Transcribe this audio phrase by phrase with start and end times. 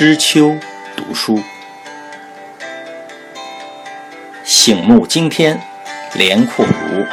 [0.00, 0.56] 知秋
[0.96, 1.38] 读书，
[4.42, 5.60] 醒目惊天，
[6.14, 7.04] 连阔如。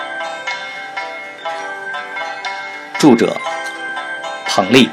[2.98, 3.36] 著者：
[4.46, 4.90] 彭丽，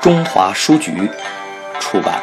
[0.00, 1.10] 中华书局
[1.78, 2.22] 出版。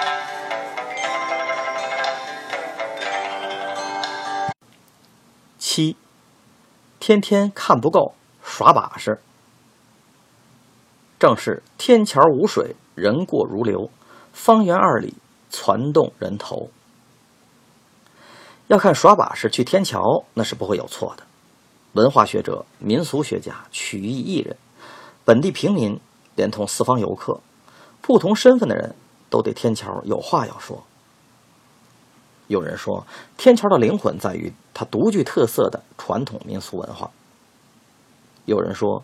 [5.59, 5.95] 七，
[6.99, 9.21] 天天看不够，耍把式。
[11.21, 13.91] 正是天桥无水，人过如流，
[14.33, 15.13] 方圆二里
[15.51, 16.71] 攒动人头。
[18.65, 20.01] 要看耍把式去天桥，
[20.33, 21.23] 那是不会有错的。
[21.93, 24.57] 文化学者、民俗学家、曲艺艺人、
[25.23, 25.99] 本地平民，
[26.35, 27.39] 连同四方游客，
[28.01, 28.95] 不同身份的人
[29.29, 30.81] 都对天桥有话要说。
[32.47, 33.05] 有人说，
[33.37, 37.11] 天桥的灵魂在于它独具特色的传统民俗文化。
[38.45, 39.03] 有人说。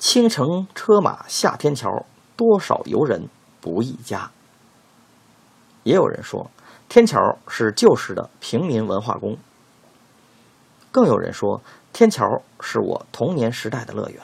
[0.00, 3.28] 青城车马下天桥，多少游人
[3.60, 4.30] 不一家。
[5.82, 6.50] 也有人说，
[6.88, 9.36] 天桥是旧时的平民文化宫。
[10.90, 11.60] 更有人说，
[11.92, 12.24] 天桥
[12.62, 14.22] 是我童年时代的乐园。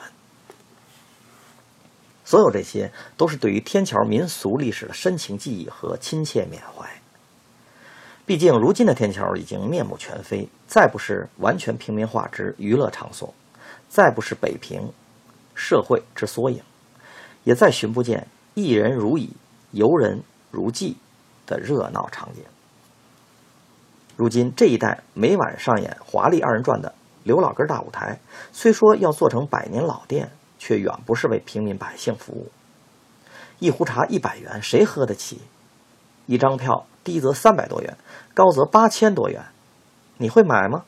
[2.25, 6.89] 所有这些都是对于天桥民俗历史的深情记忆和亲切缅怀。
[8.25, 13.31] 毕竟，如今的天桥已经面目全非，再不是完全平民化之娱乐场所，
[13.87, 14.91] 再不是北平。
[15.57, 16.61] 社会之缩影，
[17.43, 19.35] 也再寻不见一人如蚁，
[19.71, 20.93] 游人如妓
[21.47, 22.43] 的热闹场景。
[24.15, 28.19] 如今这一带每晚上演华丽二人转的刘老根大舞台，
[28.51, 32.51] 虽说要做成百年老店，却远不是为平民百姓服务。
[33.57, 35.41] 一壶茶一百元，谁喝得起？
[36.27, 37.97] 一张票低则三百多元，
[38.35, 39.43] 高则八千多元，
[40.17, 40.83] 你会买吗？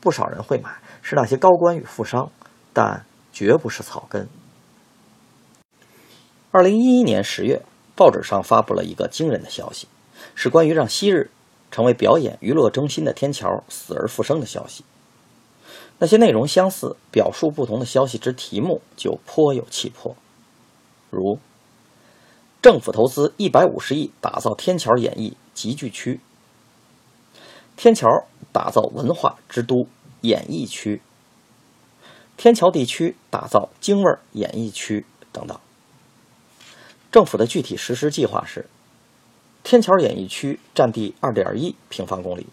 [0.00, 0.70] 不少人会买，
[1.02, 2.30] 是那些高官与富商，
[2.72, 3.04] 但。
[3.34, 4.28] 绝不是草根。
[6.52, 7.62] 二零一一年十月，
[7.96, 9.88] 报纸上发布了一个惊人的消息，
[10.36, 11.32] 是关于让昔日
[11.72, 14.84] 成为表演娱乐中心的天桥死而复生的消息。
[15.98, 20.16] 那些内容相似、表述不同的消息之题目就颇有气魄，
[21.10, 21.38] 如
[22.62, 26.20] “政府投资一百五十亿打造天桥演艺集聚区
[27.76, 28.08] ”，“天桥
[28.52, 29.88] 打造文化之都
[30.20, 31.02] 演艺区”。
[32.36, 35.58] 天桥地区打造京味演艺区等等。
[37.10, 38.66] 政府的具体实施计划是：
[39.62, 42.48] 天桥演艺区占地二点一平方公里，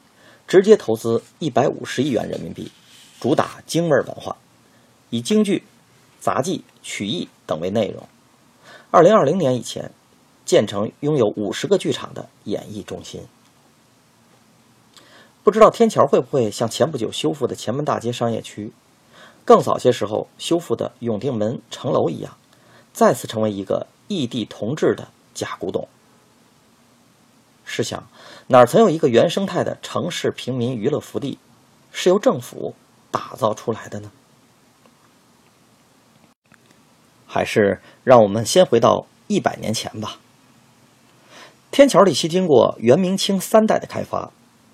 [0.48, 2.72] 直接投资一百五十亿元人民币，
[3.20, 4.38] 主打京味文化，
[5.10, 5.64] 以京剧、
[6.20, 8.08] 杂技、曲艺等为内容。
[8.92, 9.92] 二零二零年以前，
[10.46, 13.22] 建成拥有五十个剧场的演艺中心。
[15.44, 18.72] 不知道天桥会不会像前不久修复的前门大街商业区？
[19.44, 22.38] 更早些时候修复的永定门城楼一样，
[22.94, 25.88] 再次成为一个异地同治的假古董。
[27.66, 28.04] 试想，
[28.48, 31.40] 哪曾有一个原生态的城市平民娱乐福地，
[31.92, 32.76] 是由政府
[33.10, 34.12] 打造出来的呢？
[37.26, 40.18] 还是让我们先回到一百年前吧。
[41.72, 44.32] 天桥地区经过元、明、清三代的开发，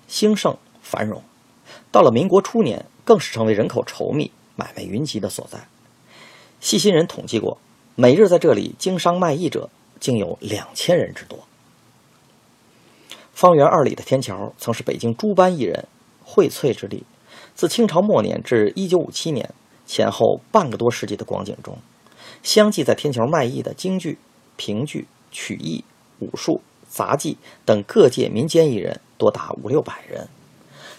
[0.08, 1.22] 兴盛繁荣，
[1.92, 4.32] 到了民国初年，更是成为人口稠密。
[4.58, 5.68] 买卖云集的所在，
[6.58, 7.58] 细心人统计过，
[7.94, 9.70] 每日在这里经商卖艺者
[10.00, 11.38] 竟有两千人之多。
[13.32, 15.86] 方圆二里的天桥曾是北京诸班艺人
[16.24, 17.04] 荟萃之地。
[17.54, 19.54] 自清朝末年至一九五七年
[19.86, 21.78] 前后半个多世纪的光景中，
[22.42, 24.18] 相继在天桥卖艺的京剧、
[24.56, 25.84] 评剧、曲艺、
[26.18, 30.26] 武术、杂技等各界民间艺人多达五六百人。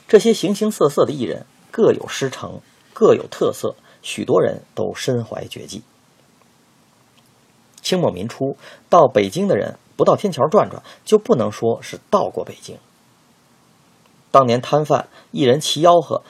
[0.08, 2.62] 这些形形色色的艺人各有师承。
[3.00, 5.84] 各有特色，许多人都身怀绝技。
[7.82, 8.58] 清末民初
[8.90, 12.78] 到北京的人，不到天桥转转，就不能说是到过北京。
[14.32, 16.24] 当年摊贩一人齐吆喝，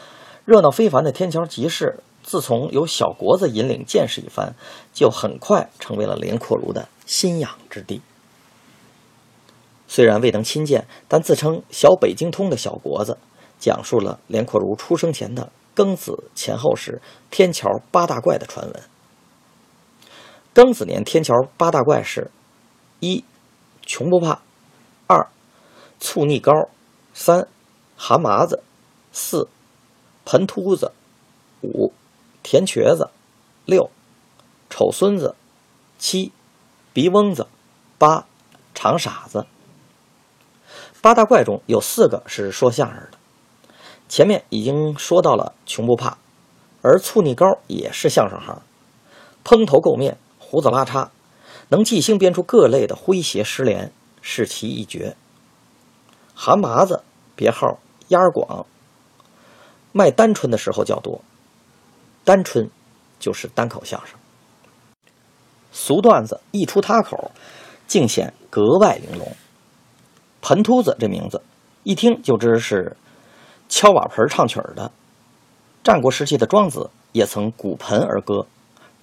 [0.46, 4.53] 热闹非凡的天桥集市，自从由小国子引领见识一番，
[4.94, 8.03] 就很快成为了连阔如的心痒之地。
[9.88, 13.17] 虽然未能亲见，但自称小北京通的小国子，
[13.59, 15.49] 讲述了连阔如出生前的。
[15.79, 18.84] 庚子前后是，天桥八大怪的传闻。
[20.53, 22.29] 庚子年天桥八大怪是：
[22.99, 23.23] 一、
[23.85, 24.41] 穷不怕；
[25.08, 25.29] 二、
[25.97, 26.52] 醋腻高；
[27.14, 27.47] 三、
[27.96, 28.58] 蛤麻子；
[29.14, 29.47] 四、
[30.26, 30.91] 盆秃子；
[31.61, 31.93] 五、
[32.43, 33.09] 田瘸子；
[33.64, 33.90] 六、
[34.70, 35.34] 丑孙子；
[35.97, 36.34] 七、
[36.91, 37.43] 鼻翁子；
[37.97, 38.25] 八、
[38.75, 39.47] 长傻子。
[40.99, 43.19] 八大怪中有四个是说相声的。
[44.09, 46.17] 前面已经说到了穷不怕，
[46.82, 48.61] 而醋腻高也是相声行，
[49.44, 51.09] 蓬头垢面，胡子拉碴，
[51.70, 55.16] 能即兴编出各类的诙谐诗联，是其一绝。
[56.34, 57.03] 韩麻子
[57.35, 58.66] 别号鸭儿广，
[59.91, 61.22] 卖单春的时候较多。
[62.23, 62.70] 单春
[63.20, 64.17] 就是单口相声，
[65.72, 67.32] 俗段子一出他口，
[67.88, 69.35] 竟显格外玲珑。
[70.41, 71.41] 盆秃子这名字
[71.84, 72.96] 一听就知是
[73.70, 74.92] 敲瓦盆唱曲儿的。
[75.82, 78.46] 战国时期的庄子也曾鼓盆而歌，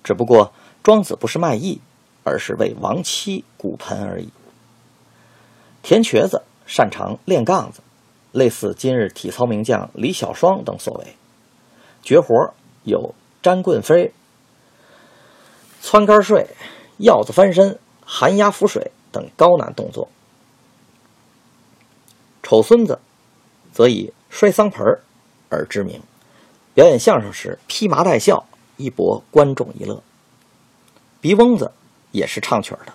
[0.05, 0.53] 只不过
[0.83, 1.81] 庄子不是卖艺，
[2.23, 4.29] 而是为亡妻鼓盆而已。
[5.83, 7.81] 田瘸子擅长练杠子，
[8.33, 11.17] 类似今日体操名将李小双等所为，
[12.03, 12.53] 绝活
[12.83, 14.13] 有粘棍飞、
[15.81, 16.49] 窜杆睡、
[16.99, 20.09] 鹞子翻身、寒鸦浮水等高难动作。
[22.43, 23.01] 丑孙子
[23.73, 24.85] 则以摔桑盆
[25.49, 26.01] 而知名。
[26.75, 28.45] 表演相声时披麻戴孝，
[28.77, 30.03] 一博观众一乐。
[31.21, 31.73] 鼻翁子
[32.11, 32.93] 也是唱曲儿的，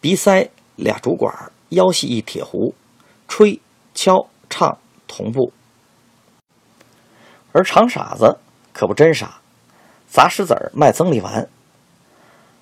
[0.00, 2.74] 鼻塞俩竹管，腰系一铁壶，
[3.28, 3.60] 吹、
[3.94, 5.52] 敲、唱同步。
[7.52, 8.38] 而长傻子
[8.72, 9.40] 可不真傻，
[10.08, 11.48] 砸石子儿卖增力丸。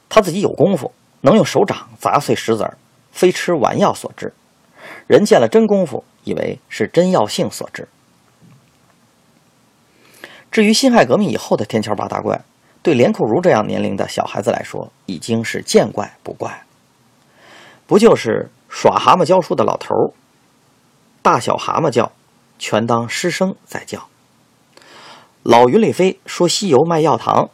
[0.09, 2.77] 他自己有功夫，能用手掌砸碎石子儿，
[3.13, 4.33] 非吃丸药所致。
[5.07, 7.89] 人见了真功夫，以为是真药性所致。
[10.51, 12.45] 至于辛亥革命以后的天桥八大怪，
[12.83, 16.65] 对连阔如这样年龄的小孩子来说，已经是见怪不怪。
[17.87, 20.11] 不就是耍蛤蟆教书的老头儿，
[21.23, 22.11] 大小蛤蟆叫，
[22.59, 24.09] 全当师生在叫。
[25.45, 27.51] 老云里飞说西游卖药糖，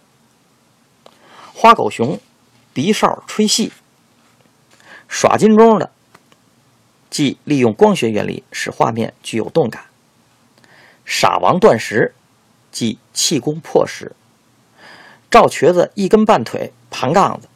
[1.52, 2.18] 花狗熊
[2.72, 3.72] 鼻哨吹戏，
[5.08, 5.90] 耍金钟的，
[7.12, 9.84] 即利用光学原理使画面具有动感。
[11.04, 12.14] 傻王断石。
[12.70, 14.16] 即气功破石，
[15.30, 17.46] 赵瘸子一根半腿盘杠子，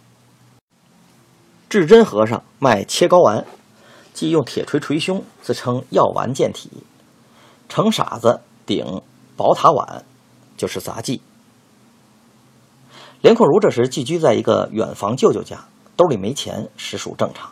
[1.70, 3.47] 智真和尚卖切糕丸，
[4.12, 6.70] 即用铁锤捶胸，自称药丸健体。
[7.67, 9.00] 成傻子顶
[9.38, 10.05] 宝塔碗，
[10.58, 11.23] 就是杂技。
[13.23, 15.64] 连阔如这时寄居在一个远房舅舅家，
[15.97, 17.50] 兜里没钱，实属正常。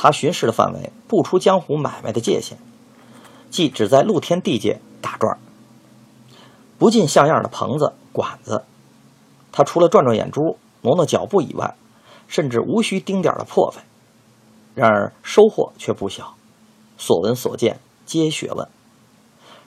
[0.00, 2.56] 他巡视的范围不出江湖买卖的界限，
[3.50, 5.36] 即只在露天地界打转。
[6.78, 8.64] 不进像样的棚子馆子，
[9.50, 11.74] 他除了转转眼珠、挪挪脚步以外，
[12.28, 13.80] 甚至无需丁点的破费。
[14.76, 16.36] 然而收获却不小，
[16.96, 18.68] 所闻所见皆学问。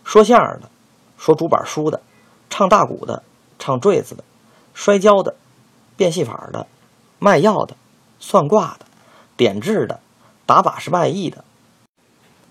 [0.06, 0.70] 说相声的，
[1.18, 2.02] 说竹板书的，
[2.50, 3.22] 唱大鼓的，
[3.60, 4.24] 唱坠子的，
[4.74, 5.36] 摔跤的，
[5.98, 6.68] 变戏法的，
[7.20, 7.76] 卖药的，
[8.22, 8.86] 算卦的，
[9.36, 10.00] 点痣的，
[10.46, 11.44] 打把是卖艺的，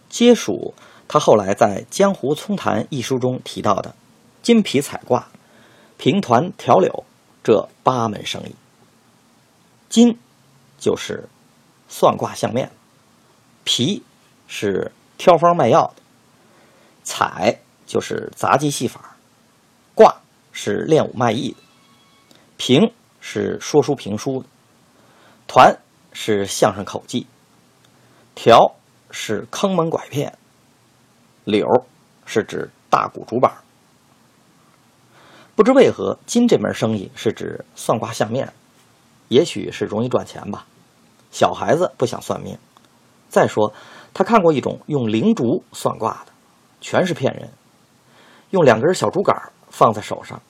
[0.08, 0.75] 皆属
[1.08, 3.94] 他后来在《江湖丛谈》一书中提到的。
[4.42, 5.28] 金皮彩挂、
[5.98, 7.04] 平团调柳
[7.44, 8.54] 这八门生意。
[9.90, 10.16] 金
[10.78, 11.28] 就是
[11.88, 12.70] 算卦相面，
[13.64, 14.02] 皮
[14.48, 16.02] 是挑方卖药的，
[17.04, 19.16] 彩就是杂技戏法，
[19.94, 20.22] 卦
[20.52, 21.56] 是练武卖艺的，
[22.56, 24.48] 评是说书评书的，
[25.46, 25.78] 团
[26.14, 27.26] 是相声口技，
[28.42, 28.75] 条
[29.10, 30.38] 是坑蒙拐骗，
[31.44, 31.66] 柳
[32.25, 33.52] 是指大鼓竹板。
[35.54, 38.50] 不知为何，金这门生意是指算卦相面，
[39.28, 40.64] 也许是容易赚钱吧。
[41.30, 42.56] 小孩子不想算命。
[43.28, 43.75] 再说，
[44.14, 46.32] 他看过一种用灵竹算卦的，
[46.80, 47.50] 全是骗人。
[48.52, 49.37] 用两根小竹竿
[49.68, 50.40] 放在手上，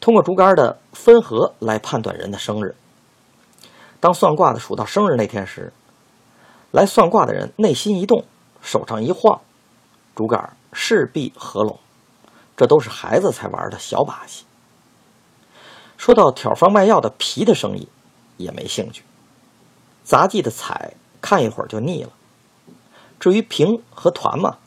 [0.00, 2.74] 通过竹竿的分合来判断人的生日。
[4.00, 5.72] 当算卦的数到生日那天时，
[6.70, 8.24] 来算卦的人内心一动，
[8.60, 9.40] 手上一晃，
[10.14, 11.78] 竹竿势必合拢。
[12.56, 14.44] 这都是孩子才玩的小把戏。
[15.96, 17.88] 说到挑方卖药的皮的生意，
[18.36, 19.02] 也没兴趣。
[20.04, 22.10] 杂技的彩看一会儿就腻了。
[23.20, 24.58] 至于评和团嘛，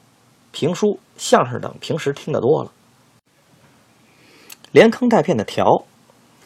[0.51, 2.71] 评书、相声等平时听得多了。
[4.71, 5.85] 连坑带骗的调，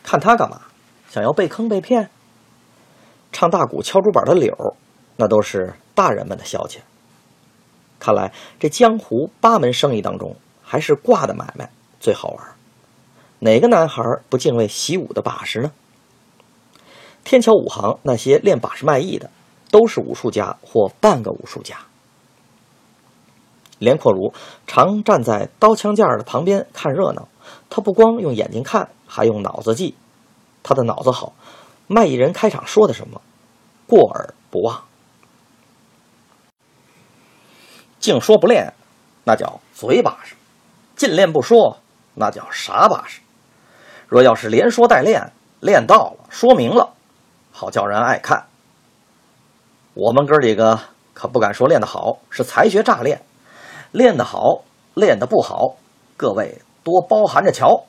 [0.03, 0.61] 看他干嘛？
[1.09, 2.09] 想要被坑被骗？
[3.31, 4.75] 唱大鼓、敲竹板的柳，
[5.17, 6.77] 那都是大人们的消遣。
[7.99, 10.35] 看来这江湖八门生意当中。
[10.67, 11.69] 还是挂的买卖
[11.99, 12.43] 最好玩，
[13.37, 15.71] 哪个男孩不敬畏习武的把式呢？
[17.23, 19.29] 天桥武行那些练把式卖艺的，
[19.69, 21.77] 都是武术家或半个武术家。
[23.77, 24.33] 连阔如
[24.65, 27.27] 常站在刀枪架的旁边看热闹，
[27.69, 29.93] 他不光用眼睛看，还用脑子记。
[30.63, 31.35] 他的脑子好，
[31.85, 33.21] 卖艺人开场说的什么，
[33.85, 34.84] 过耳不忘。
[38.05, 38.71] 净说不练，
[39.23, 40.35] 那叫嘴把式。
[40.95, 41.79] 尽练不说，
[42.13, 43.19] 那叫啥把式？
[44.07, 46.93] 若要是连说带练，练到了，说明了，
[47.51, 48.45] 好叫人爱看。
[49.95, 50.79] 我们哥几个
[51.15, 53.23] 可不敢说练得好，是才学乍练，
[53.91, 54.61] 练得好，
[54.93, 55.75] 练得不好，
[56.15, 57.85] 各位多包涵着瞧。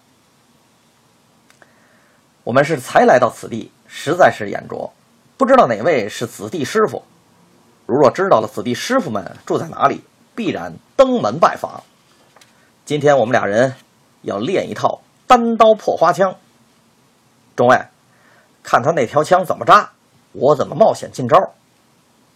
[2.42, 4.90] 我们是才来到此地，实在是眼拙，
[5.36, 7.04] 不知道哪位是子弟师傅。
[7.86, 10.02] 如若知道了子弟师傅们住在哪里，
[10.34, 11.84] 必然登门拜访。
[12.84, 13.74] 今天我们俩人
[14.22, 16.34] 要练一套单刀破花枪。
[17.54, 17.86] 众位，
[18.64, 19.92] 看他那条枪怎么扎，
[20.32, 21.52] 我怎么冒险进招。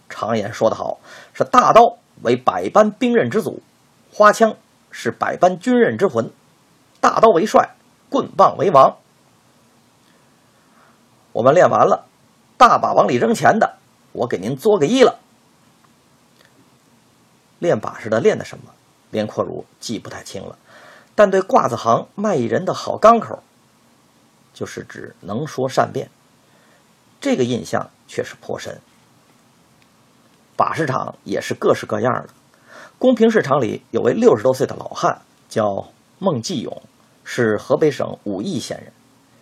[0.07, 0.99] 常言说得好，
[1.33, 3.61] 是大刀为百般兵刃之祖，
[4.13, 4.55] 花枪
[4.89, 6.31] 是百般军刃之魂。
[7.01, 7.71] 大刀为帅，
[8.09, 8.95] 棍棒为王。
[11.33, 12.05] 我们练完了，
[12.57, 13.75] 大把往里扔钱的，
[14.13, 15.19] 我给您作个揖了。
[17.61, 18.65] 练把式的练的什么？
[19.11, 20.57] 连阔如记不太清了，
[21.13, 23.43] 但对褂子行卖艺人的好刚口，
[24.53, 26.09] 就是指能说善辩，
[27.19, 28.79] 这个印象却是颇深。
[30.57, 32.29] 把式场也是各式各样的，
[32.97, 35.87] 公平市场里有位六十多岁的老汉，叫
[36.19, 36.81] 孟继勇，
[37.23, 38.91] 是河北省武义县人，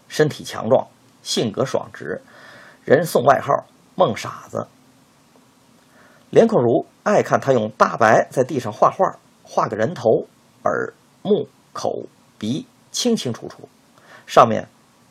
[0.07, 0.87] 身体强壮。
[1.21, 2.21] 性格爽直，
[2.85, 4.67] 人送外号“孟傻子”。
[6.31, 10.27] 连阔如爱看他用大白在地上画画，画个人头、
[10.63, 12.03] 耳、目、口、
[12.37, 13.67] 鼻，清清楚楚，
[14.27, 14.67] 上面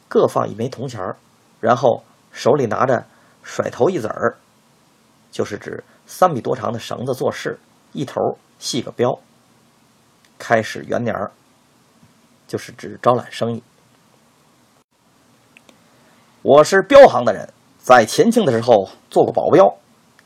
[0.06, 1.16] 各放一枚铜钱儿，
[1.60, 3.04] 然后手里拿着
[3.42, 4.36] 甩头一子儿，
[5.32, 7.58] 就是指三米多长的绳子做事，
[7.92, 9.18] 一头系个标。
[10.38, 11.32] 开始元年儿，
[12.46, 13.60] 就是指招揽生意。
[16.42, 19.74] 我是镖行的人，在前清的时候做过保镖，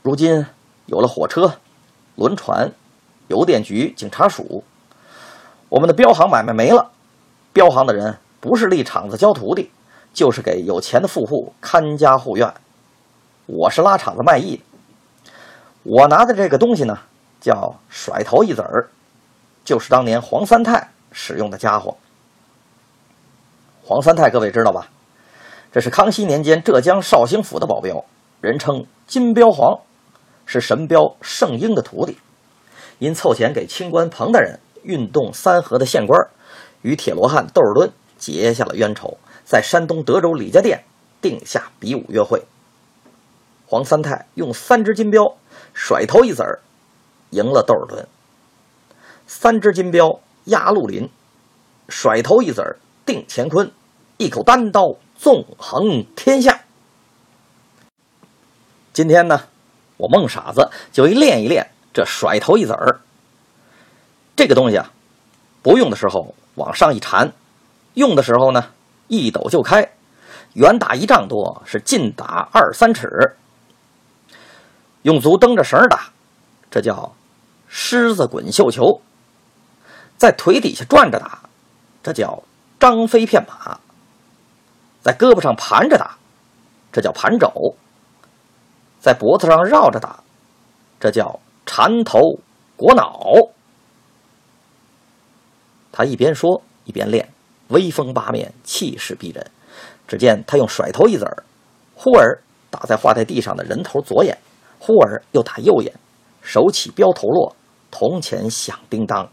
[0.02, 0.44] 如今
[0.84, 1.58] 有了火车、
[2.16, 2.70] 轮船、
[3.28, 4.64] 邮电局、警察署，
[5.68, 6.90] 我们的镖行买卖没了。
[7.52, 9.70] 镖行的人不是立厂子教徒弟，
[10.12, 12.52] 就是给有钱的富户看家护院。
[13.46, 14.62] 我是拉场子卖艺的，
[15.82, 16.98] 我拿的这个东西呢，
[17.40, 18.88] 叫甩头一子儿，
[19.64, 21.96] 就是当年黄三太使用的家伙。
[23.84, 24.88] 黄三太，各位知道吧？
[25.72, 28.04] 这是康熙年间浙江绍兴府的保镖，
[28.40, 29.80] 人称金镖皇，
[30.46, 32.18] 是神镖圣婴的徒弟。
[32.98, 36.28] 因凑钱给清官彭大人运动三河的县官，
[36.82, 40.84] 与铁罗汉窦尔敦结下了冤仇，在山东德州李家店
[41.20, 42.42] 定下比武约会。
[43.66, 45.36] 黄三太用三支金镖
[45.74, 46.60] 甩头一子儿，
[47.30, 48.04] 赢了窦尔敦；
[49.26, 51.08] 三支金镖压绿林，
[51.88, 53.70] 甩头一子儿定乾坤，
[54.18, 54.96] 一口单刀。
[55.14, 56.62] 纵横天下。
[58.92, 59.44] 今天呢，
[59.96, 63.00] 我孟傻子就一练一练这甩头一子儿。
[64.34, 64.90] 这个东西啊，
[65.62, 67.32] 不用的时候往上一缠，
[67.94, 68.70] 用的时候呢，
[69.08, 69.92] 一抖就开，
[70.54, 73.36] 远打一丈多，是近打二三尺。
[75.02, 76.10] 用足蹬着绳打，
[76.70, 77.14] 这叫
[77.68, 79.00] 狮子滚绣球；
[80.16, 81.40] 在腿底下转着打，
[82.02, 82.42] 这叫
[82.78, 83.78] 张飞骗马。
[85.02, 86.16] 在胳膊上盘着打，
[86.92, 87.74] 这叫盘肘；
[89.02, 90.22] 在脖子上绕着打，
[91.00, 92.20] 这叫缠头
[92.76, 93.32] 裹脑。
[95.90, 97.28] 他一边说一边练，
[97.68, 99.44] 威风八面，气势逼人。
[100.06, 101.42] 只见他用甩头一子儿，
[101.96, 102.40] 忽而
[102.70, 104.38] 打在画在地上的人头左眼，
[104.78, 105.92] 忽而又打右眼，
[106.40, 107.56] 手起镖头落，
[107.90, 109.28] 铜钱响叮当。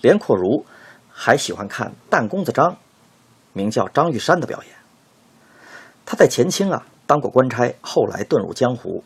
[0.00, 0.66] 连阔如
[1.12, 2.76] 还喜欢看弹弓子张。
[3.52, 4.74] 名叫张玉山的表演，
[6.04, 9.02] 他在前清啊当过官差，后来遁入江湖，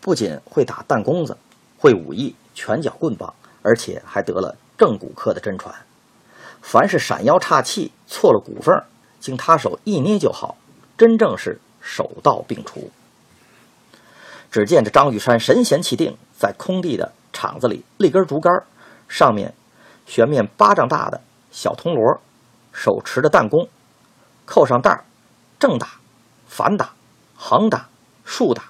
[0.00, 1.36] 不仅会打弹弓子，
[1.78, 5.74] 会武艺，拳脚棍棒，而且还得了正骨科的真传。
[6.62, 8.82] 凡是闪腰岔气、错了骨缝，
[9.20, 10.56] 经他手一捏就好，
[10.96, 12.90] 真正是手到病除。
[14.50, 18.52] 只见这张玉山神闲气定，在空地的场子里立根竹竿，
[19.08, 19.54] 上面
[20.06, 21.20] 悬面巴掌大的
[21.50, 22.20] 小铜锣，
[22.72, 23.68] 手持着弹弓。
[24.44, 25.04] 扣上带儿，
[25.58, 25.88] 正打、
[26.46, 26.92] 反打、
[27.44, 27.88] 横打、
[28.24, 28.66] 竖打、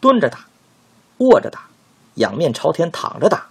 [0.00, 0.40] 蹲着打、
[1.18, 1.68] 卧着打、
[2.14, 3.46] 仰面朝天躺着打，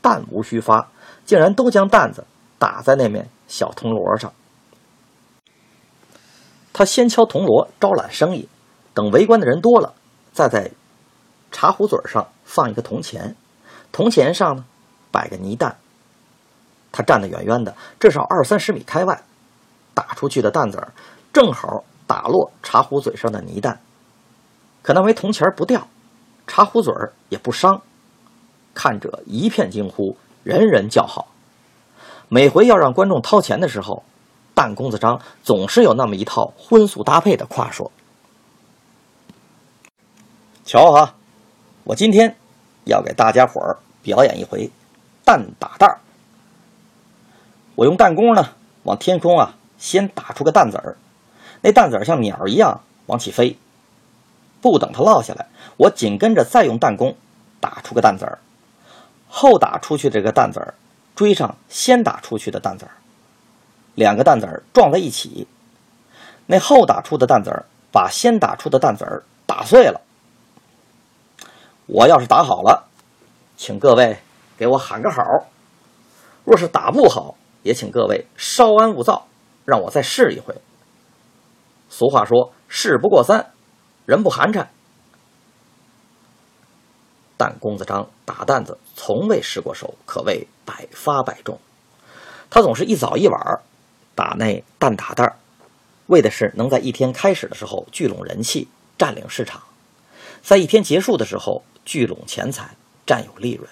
[0.00, 0.88] 弹无虚发，
[1.26, 2.26] 竟然都将担子
[2.58, 4.32] 打在那面小铜锣上。
[6.72, 8.48] 他先敲铜锣招揽生意，
[8.94, 9.92] 等围观的人多了，
[10.32, 10.70] 再在
[11.52, 13.36] 茶壶嘴上放一个铜钱，
[13.92, 14.64] 铜钱上呢
[15.12, 15.76] 摆个泥弹。
[16.90, 19.22] 他站得远远的，至少二三十米开外。
[19.92, 20.88] 打出去的弹子，
[21.32, 23.78] 正好打落茶壶嘴上的泥弹，
[24.82, 25.88] 可那枚铜钱不掉，
[26.46, 26.92] 茶壶嘴
[27.28, 27.82] 也不伤，
[28.74, 31.28] 看者一片惊呼，人人叫好。
[32.28, 34.04] 每回要让观众掏钱的时候，
[34.54, 37.90] 弹公子张总是有那么一套荤素搭配的话说。
[40.64, 41.14] 瞧哈，
[41.84, 42.36] 我今天
[42.84, 44.70] 要给大家伙儿表演一回
[45.24, 45.98] 弹打蛋儿。
[47.74, 48.50] 我用弹弓呢，
[48.84, 50.96] 往天空啊，先打出个弹子儿，
[51.62, 53.58] 那弹子儿像鸟一样往起飞。
[54.60, 57.16] 不等它落下来，我紧跟着再用弹弓
[57.60, 58.38] 打出个弹子儿，
[59.28, 60.74] 后打出去这个弹子儿
[61.14, 62.92] 追上先打出去的弹子儿，
[63.94, 65.46] 两个弹子儿撞在一起，
[66.46, 70.00] 那后打出的弹子儿把先打出的弹子儿打碎了。
[71.86, 72.88] 我要是打好了，
[73.56, 74.18] 请各位
[74.56, 75.22] 给我喊个好；
[76.44, 79.26] 若是打不好，也请各位稍安勿躁，
[79.64, 80.54] 让我再试一回。
[81.88, 83.50] 俗话说：“事不过三，
[84.06, 84.66] 人不寒碜。”
[87.36, 91.58] 但公子张打弹子从未失过手，可谓百发百中。
[92.50, 93.60] 他总是一早一晚
[94.14, 95.36] 打那蛋打蛋
[96.06, 99.60] 为的是能在一天开始的时候聚拢人气，占领市场；
[100.42, 101.62] 在一天结束的时候。
[101.82, 103.68] 聚拢钱财，占有利润。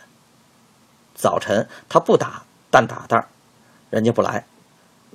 [1.15, 3.29] 早晨他不打蛋打蛋
[3.91, 4.45] 人家不来；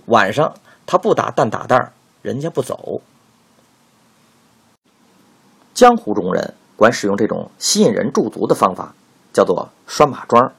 [0.05, 0.55] 晚上
[0.85, 1.91] 他不打蛋打蛋
[2.21, 3.01] 人家不走。
[5.73, 8.93] 江湖中人管使用这种吸引人驻足的方法，
[9.33, 10.51] 叫做拴马桩。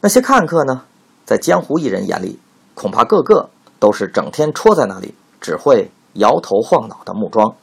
[0.00, 0.82] 那些看客呢，
[1.24, 2.38] 在江湖艺人眼里，
[2.74, 3.48] 恐怕个个
[3.78, 7.54] 都是整天戳在那里，只会摇头晃脑的木桩。